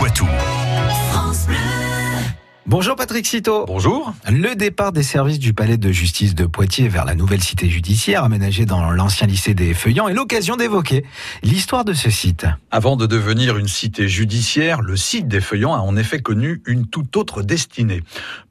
Poitou. 0.00 0.26
Bonjour 2.64 2.96
Patrick 2.96 3.26
Citeau. 3.26 3.66
Bonjour. 3.66 4.14
Le 4.30 4.54
départ 4.54 4.92
des 4.92 5.02
services 5.02 5.38
du 5.38 5.52
palais 5.52 5.76
de 5.76 5.92
justice 5.92 6.34
de 6.34 6.46
Poitiers 6.46 6.88
vers 6.88 7.04
la 7.04 7.14
nouvelle 7.14 7.42
cité 7.42 7.68
judiciaire 7.68 8.24
aménagée 8.24 8.64
dans 8.64 8.92
l'ancien 8.92 9.26
lycée 9.26 9.52
des 9.52 9.74
Feuillants 9.74 10.08
est 10.08 10.14
l'occasion 10.14 10.56
d'évoquer 10.56 11.04
l'histoire 11.42 11.84
de 11.84 11.92
ce 11.92 12.08
site. 12.08 12.46
Avant 12.70 12.96
de 12.96 13.04
devenir 13.04 13.58
une 13.58 13.68
cité 13.68 14.08
judiciaire, 14.08 14.80
le 14.80 14.96
site 14.96 15.28
des 15.28 15.42
Feuillants 15.42 15.74
a 15.74 15.80
en 15.80 15.98
effet 15.98 16.20
connu 16.20 16.62
une 16.64 16.86
toute 16.86 17.18
autre 17.18 17.42
destinée. 17.42 18.02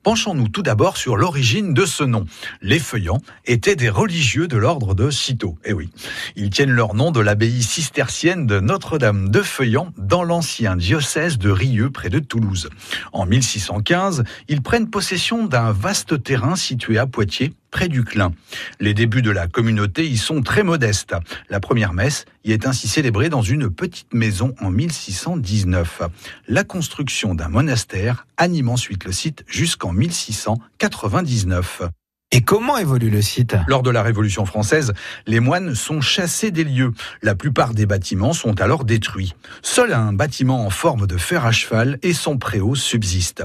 Penchons-nous 0.09 0.47
tout 0.47 0.63
d'abord 0.63 0.97
sur 0.97 1.17
l'origine 1.17 1.75
de 1.75 1.85
ce 1.85 2.03
nom. 2.03 2.25
Les 2.63 2.79
Feuillants 2.79 3.21
étaient 3.45 3.75
des 3.75 3.89
religieux 3.89 4.47
de 4.47 4.57
l'ordre 4.57 4.95
de 4.95 5.11
Citeaux. 5.11 5.59
Eh 5.63 5.71
oui. 5.71 5.91
Ils 6.35 6.49
tiennent 6.49 6.71
leur 6.71 6.95
nom 6.95 7.11
de 7.11 7.19
l'abbaye 7.19 7.61
cistercienne 7.61 8.47
de 8.47 8.59
Notre-Dame 8.59 9.29
de 9.29 9.43
Feuillants 9.43 9.93
dans 9.99 10.23
l'ancien 10.23 10.75
diocèse 10.75 11.37
de 11.37 11.51
Rieux 11.51 11.91
près 11.91 12.09
de 12.09 12.17
Toulouse. 12.17 12.71
En 13.13 13.27
1615, 13.27 14.23
ils 14.47 14.63
prennent 14.63 14.89
possession 14.89 15.45
d'un 15.45 15.71
vaste 15.71 16.23
terrain 16.23 16.55
situé 16.55 16.97
à 16.97 17.05
Poitiers, 17.05 17.53
près 17.71 17.87
du 17.87 18.03
Clin. 18.03 18.33
Les 18.79 18.93
débuts 18.93 19.21
de 19.21 19.31
la 19.31 19.47
communauté 19.47 20.07
y 20.07 20.17
sont 20.17 20.41
très 20.41 20.63
modestes. 20.63 21.15
La 21.49 21.59
première 21.59 21.93
messe 21.93 22.25
y 22.43 22.51
est 22.51 22.65
ainsi 22.67 22.87
célébrée 22.87 23.29
dans 23.29 23.41
une 23.41 23.69
petite 23.69 24.13
maison 24.13 24.55
en 24.61 24.69
1619. 24.71 26.01
La 26.47 26.63
construction 26.63 27.35
d'un 27.35 27.49
monastère 27.49 28.27
anime 28.37 28.69
ensuite 28.69 29.03
le 29.05 29.11
site 29.11 29.43
jusqu'en 29.47 29.91
1699. 29.91 31.83
Et 32.31 32.41
comment 32.41 32.77
évolue 32.77 33.09
le 33.09 33.23
site? 33.23 33.55
Lors 33.67 33.81
de 33.81 33.89
la 33.89 34.03
Révolution 34.03 34.45
française, 34.45 34.93
les 35.25 35.39
moines 35.39 35.73
sont 35.73 35.99
chassés 35.99 36.51
des 36.51 36.63
lieux. 36.63 36.93
La 37.23 37.33
plupart 37.33 37.73
des 37.73 37.87
bâtiments 37.87 38.33
sont 38.33 38.61
alors 38.61 38.85
détruits. 38.85 39.33
Seul 39.63 39.93
un 39.93 40.13
bâtiment 40.13 40.63
en 40.63 40.69
forme 40.69 41.07
de 41.07 41.17
fer 41.17 41.43
à 41.47 41.51
cheval 41.51 41.97
et 42.03 42.13
son 42.13 42.37
préau 42.37 42.75
subsiste. 42.75 43.43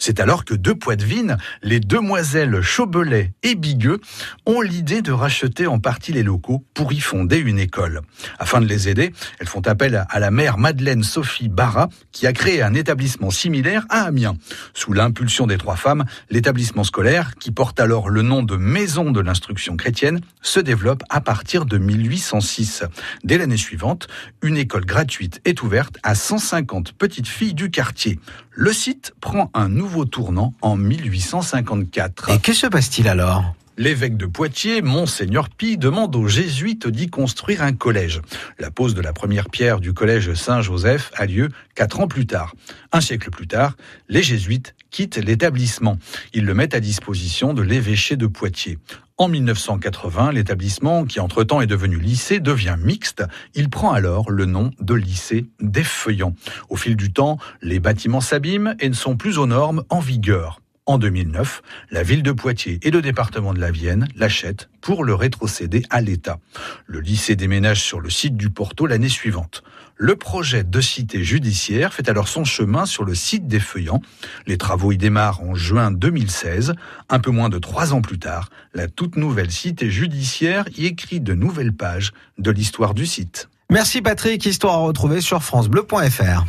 C'est 0.00 0.18
alors 0.18 0.44
que 0.44 0.54
deux 0.54 0.74
Poitvines, 0.74 1.36
les 1.62 1.78
demoiselles 1.78 2.60
Chaubelet 2.60 3.32
et 3.44 3.54
Bigueux, 3.54 4.00
ont 4.46 4.62
l'idée 4.62 5.00
de 5.00 5.12
racheter 5.12 5.68
en 5.68 5.78
partie 5.78 6.12
les 6.12 6.24
locaux 6.24 6.64
pour 6.74 6.92
y 6.92 6.98
fonder 6.98 7.38
une 7.38 7.60
école. 7.60 8.00
Afin 8.40 8.60
de 8.60 8.66
les 8.66 8.88
aider, 8.88 9.12
elles 9.38 9.46
font 9.46 9.64
appel 9.64 10.06
à 10.10 10.18
la 10.18 10.32
mère 10.32 10.58
Madeleine 10.58 11.04
Sophie 11.04 11.48
Barra, 11.48 11.88
qui 12.10 12.26
a 12.26 12.32
créé 12.32 12.62
un 12.62 12.74
établissement 12.74 13.30
similaire 13.30 13.86
à 13.90 14.06
Amiens. 14.06 14.34
Sous 14.72 14.92
l'impulsion 14.92 15.46
des 15.46 15.56
trois 15.56 15.76
femmes, 15.76 16.04
l'établissement 16.30 16.82
scolaire, 16.82 17.36
qui 17.36 17.52
porte 17.52 17.78
alors 17.78 18.10
le 18.10 18.23
nom 18.24 18.42
de 18.42 18.56
Maison 18.56 19.10
de 19.10 19.20
l'instruction 19.20 19.76
chrétienne 19.76 20.20
se 20.42 20.60
développe 20.60 21.02
à 21.10 21.20
partir 21.20 21.64
de 21.64 21.78
1806. 21.78 22.84
Dès 23.22 23.38
l'année 23.38 23.56
suivante, 23.56 24.08
une 24.42 24.56
école 24.56 24.84
gratuite 24.84 25.40
est 25.44 25.62
ouverte 25.62 25.98
à 26.02 26.14
150 26.14 26.92
petites 26.92 27.28
filles 27.28 27.54
du 27.54 27.70
quartier. 27.70 28.18
Le 28.50 28.72
site 28.72 29.14
prend 29.20 29.50
un 29.54 29.68
nouveau 29.68 30.04
tournant 30.04 30.54
en 30.62 30.76
1854. 30.76 32.30
Et 32.30 32.38
que 32.38 32.52
se 32.52 32.66
passe-t-il 32.66 33.08
alors? 33.08 33.54
L'évêque 33.76 34.16
de 34.16 34.26
Poitiers, 34.26 34.82
Monseigneur 34.82 35.50
Pi, 35.50 35.76
demande 35.76 36.14
aux 36.14 36.28
jésuites 36.28 36.86
d'y 36.86 37.08
construire 37.08 37.60
un 37.60 37.72
collège. 37.72 38.20
La 38.60 38.70
pose 38.70 38.94
de 38.94 39.00
la 39.00 39.12
première 39.12 39.50
pierre 39.50 39.80
du 39.80 39.92
collège 39.92 40.32
Saint-Joseph 40.34 41.10
a 41.16 41.26
lieu 41.26 41.48
quatre 41.74 41.98
ans 41.98 42.06
plus 42.06 42.24
tard. 42.24 42.54
Un 42.92 43.00
siècle 43.00 43.30
plus 43.30 43.48
tard, 43.48 43.76
les 44.08 44.22
jésuites 44.22 44.76
quittent 44.90 45.16
l'établissement. 45.16 45.98
Ils 46.34 46.44
le 46.44 46.54
mettent 46.54 46.74
à 46.74 46.80
disposition 46.80 47.52
de 47.52 47.62
l'évêché 47.62 48.14
de 48.14 48.28
Poitiers. 48.28 48.78
En 49.16 49.26
1980, 49.26 50.30
l'établissement, 50.30 51.04
qui 51.04 51.18
entre-temps 51.18 51.60
est 51.60 51.66
devenu 51.66 51.98
lycée, 51.98 52.38
devient 52.38 52.76
mixte. 52.78 53.24
Il 53.54 53.70
prend 53.70 53.90
alors 53.90 54.30
le 54.30 54.46
nom 54.46 54.70
de 54.80 54.94
lycée 54.94 55.46
des 55.60 55.84
Feuillants. 55.84 56.36
Au 56.68 56.76
fil 56.76 56.94
du 56.94 57.12
temps, 57.12 57.38
les 57.60 57.80
bâtiments 57.80 58.20
s'abîment 58.20 58.76
et 58.78 58.88
ne 58.88 58.94
sont 58.94 59.16
plus 59.16 59.38
aux 59.38 59.46
normes 59.46 59.82
en 59.88 59.98
vigueur. 59.98 60.60
En 60.86 60.98
2009, 60.98 61.62
la 61.90 62.02
ville 62.02 62.22
de 62.22 62.30
Poitiers 62.30 62.78
et 62.82 62.90
le 62.90 63.00
département 63.00 63.54
de 63.54 63.58
la 63.58 63.70
Vienne 63.70 64.06
l'achètent 64.16 64.68
pour 64.82 65.02
le 65.02 65.14
rétrocéder 65.14 65.82
à 65.88 66.02
l'État. 66.02 66.40
Le 66.86 67.00
lycée 67.00 67.36
déménage 67.36 67.82
sur 67.82 68.00
le 68.00 68.10
site 68.10 68.36
du 68.36 68.50
Porto 68.50 68.86
l'année 68.86 69.08
suivante. 69.08 69.62
Le 69.96 70.14
projet 70.14 70.62
de 70.62 70.80
cité 70.82 71.24
judiciaire 71.24 71.94
fait 71.94 72.10
alors 72.10 72.28
son 72.28 72.44
chemin 72.44 72.84
sur 72.84 73.04
le 73.04 73.14
site 73.14 73.46
des 73.46 73.60
Feuillants. 73.60 74.02
Les 74.46 74.58
travaux 74.58 74.92
y 74.92 74.98
démarrent 74.98 75.42
en 75.42 75.54
juin 75.54 75.90
2016. 75.90 76.74
Un 77.08 77.18
peu 77.18 77.30
moins 77.30 77.48
de 77.48 77.58
trois 77.58 77.94
ans 77.94 78.02
plus 78.02 78.18
tard, 78.18 78.50
la 78.74 78.86
toute 78.86 79.16
nouvelle 79.16 79.50
cité 79.50 79.90
judiciaire 79.90 80.66
y 80.76 80.84
écrit 80.84 81.20
de 81.20 81.32
nouvelles 81.32 81.72
pages 81.72 82.12
de 82.36 82.50
l'histoire 82.50 82.92
du 82.92 83.06
site. 83.06 83.48
Merci 83.70 84.02
Patrick, 84.02 84.44
histoire 84.44 84.74
à 84.74 84.78
retrouver 84.78 85.22
sur 85.22 85.42
francebleu.fr. 85.42 86.44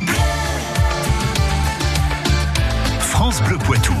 France 3.00 3.42
Bleu 3.42 3.56
Poitou. 3.56 3.94